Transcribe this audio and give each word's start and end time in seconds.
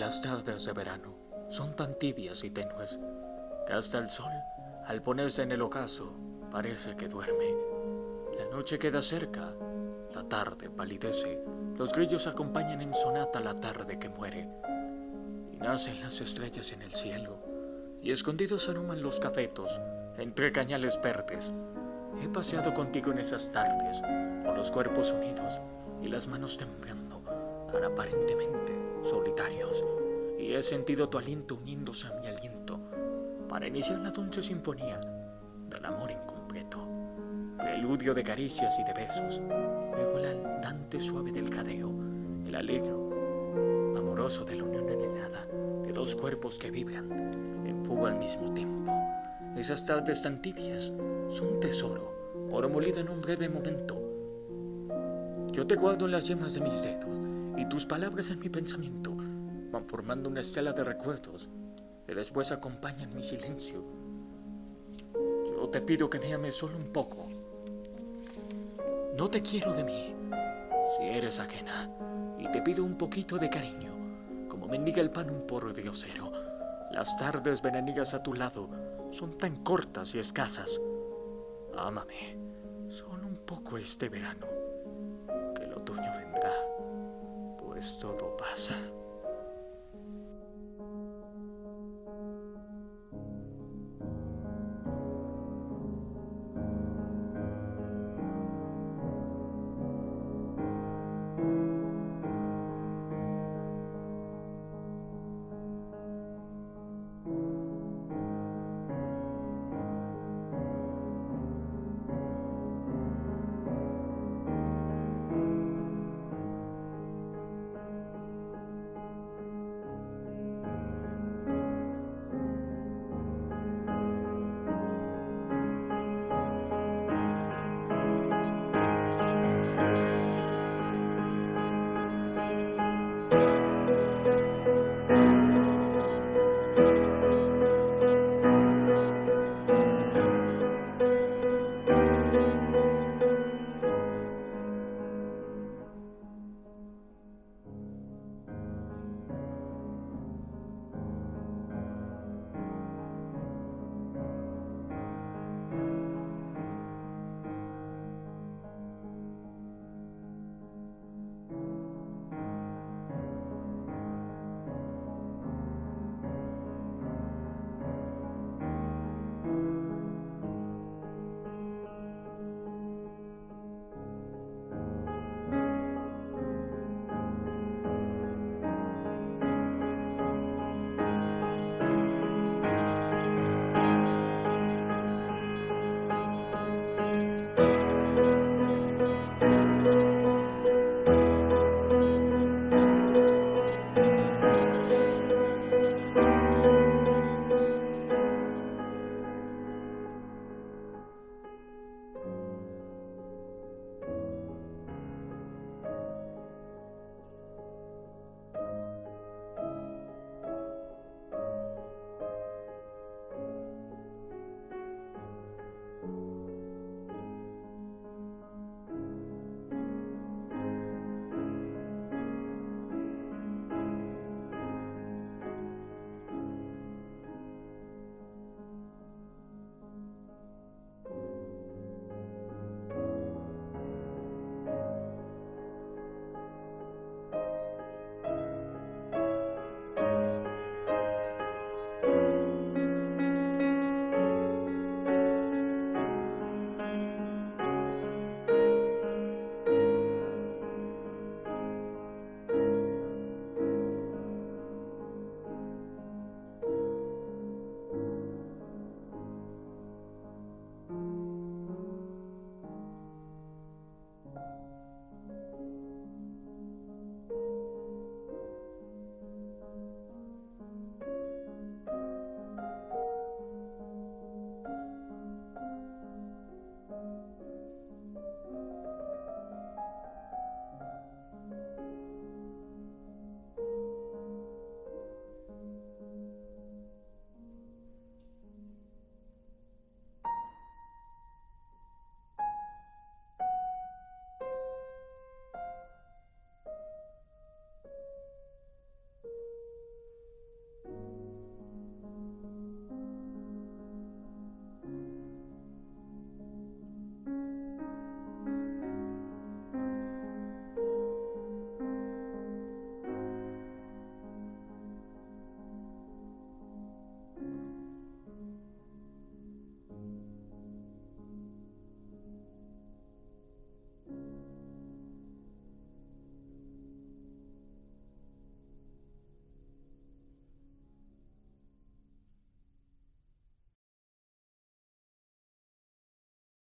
Las 0.00 0.22
tardes 0.22 0.64
de 0.64 0.72
verano 0.72 1.14
son 1.50 1.76
tan 1.76 1.98
tibias 1.98 2.42
y 2.42 2.50
tenues 2.50 2.98
que 3.66 3.72
hasta 3.74 3.98
el 3.98 4.08
sol, 4.08 4.32
al 4.86 5.02
ponerse 5.02 5.42
en 5.42 5.52
el 5.52 5.60
ocaso, 5.60 6.14
parece 6.50 6.96
que 6.96 7.06
duerme. 7.06 7.54
La 8.36 8.46
noche 8.46 8.78
queda 8.78 9.02
cerca, 9.02 9.54
la 10.14 10.22
tarde 10.24 10.70
palidece, 10.70 11.44
los 11.76 11.92
grillos 11.92 12.26
acompañan 12.26 12.80
en 12.80 12.94
sonata 12.94 13.40
la 13.40 13.54
tarde 13.54 13.98
que 13.98 14.08
muere, 14.08 14.48
y 15.52 15.56
nacen 15.58 16.00
las 16.00 16.20
estrellas 16.20 16.72
en 16.72 16.82
el 16.82 16.92
cielo, 16.92 17.49
y 18.02 18.12
escondidos 18.12 18.68
aroman 18.68 19.02
los 19.02 19.20
cafetos 19.20 19.80
entre 20.16 20.52
cañales 20.52 21.00
verdes. 21.02 21.52
He 22.22 22.28
paseado 22.28 22.74
contigo 22.74 23.12
en 23.12 23.18
esas 23.18 23.50
tardes, 23.52 24.02
con 24.44 24.56
los 24.56 24.70
cuerpos 24.70 25.12
unidos 25.12 25.60
y 26.02 26.08
las 26.08 26.26
manos 26.26 26.56
temblando, 26.58 27.22
tan 27.72 27.84
aparentemente 27.84 28.74
solitarios, 29.02 29.84
y 30.38 30.52
he 30.54 30.62
sentido 30.62 31.08
tu 31.08 31.18
aliento 31.18 31.56
uniéndose 31.56 32.06
a 32.06 32.14
mi 32.20 32.26
aliento 32.26 32.78
para 33.48 33.66
iniciar 33.66 33.98
la 34.00 34.10
dulce 34.10 34.42
sinfonía 34.42 35.00
del 35.68 35.84
amor 35.84 36.10
incompleto, 36.10 36.78
preludio 37.58 38.14
de 38.14 38.22
caricias 38.22 38.78
y 38.78 38.84
de 38.84 38.94
besos, 38.94 39.40
luego 39.94 40.18
el 40.18 40.46
andante 40.46 41.00
suave 41.00 41.32
del 41.32 41.52
jadeo, 41.52 41.90
el 42.46 42.54
alegro, 42.54 43.10
amoroso 43.96 44.44
de 44.44 44.56
la 44.56 44.64
unión 44.64 44.88
anhelada 44.88 45.46
de 45.84 45.92
dos 45.92 46.16
cuerpos 46.16 46.56
que 46.58 46.70
vibran 46.70 47.30
al 47.98 48.16
mismo 48.16 48.52
tiempo. 48.54 48.92
Esas 49.56 49.84
tardes 49.84 50.22
tan 50.22 50.40
tibias 50.40 50.92
son 51.28 51.58
tesoro, 51.60 52.14
oro 52.50 52.68
molido 52.68 53.00
en 53.00 53.08
un 53.08 53.20
breve 53.20 53.48
momento. 53.48 53.96
Yo 55.52 55.66
te 55.66 55.74
guardo 55.74 56.06
en 56.06 56.12
las 56.12 56.26
yemas 56.28 56.54
de 56.54 56.60
mis 56.60 56.80
dedos 56.82 57.10
y 57.58 57.68
tus 57.68 57.84
palabras 57.84 58.30
en 58.30 58.38
mi 58.38 58.48
pensamiento 58.48 59.14
van 59.72 59.86
formando 59.86 60.28
una 60.28 60.40
estela 60.40 60.72
de 60.72 60.84
recuerdos 60.84 61.48
que 62.06 62.14
después 62.14 62.52
acompañan 62.52 63.14
mi 63.14 63.22
silencio. 63.22 63.82
Yo 65.48 65.68
te 65.68 65.80
pido 65.80 66.08
que 66.08 66.20
me 66.20 66.32
ames 66.32 66.54
solo 66.54 66.76
un 66.76 66.92
poco. 66.92 67.28
No 69.16 69.28
te 69.28 69.42
quiero 69.42 69.74
de 69.74 69.84
mí, 69.84 70.14
si 70.96 71.04
eres 71.04 71.40
ajena, 71.40 71.90
y 72.38 72.50
te 72.52 72.62
pido 72.62 72.84
un 72.84 72.96
poquito 72.96 73.36
de 73.36 73.50
cariño, 73.50 74.48
como 74.48 74.68
mendiga 74.68 75.02
el 75.02 75.10
pan 75.10 75.28
un 75.28 75.46
porro 75.46 75.72
diosero. 75.72 76.49
Las 76.90 77.16
tardes 77.16 77.62
veranigas 77.62 78.14
a 78.14 78.22
tu 78.22 78.34
lado 78.34 78.68
son 79.10 79.36
tan 79.38 79.62
cortas 79.62 80.14
y 80.14 80.18
escasas. 80.18 80.80
Ámame, 81.76 82.36
solo 82.88 83.26
un 83.26 83.36
poco 83.46 83.78
este 83.78 84.08
verano, 84.08 84.46
que 85.54 85.64
el 85.64 85.72
otoño 85.72 86.12
vendrá, 86.16 86.52
pues 87.60 87.98
todo 87.98 88.36
pasa. 88.36 88.74